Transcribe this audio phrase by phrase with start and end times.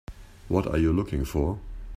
[0.47, 1.59] What are you looking for?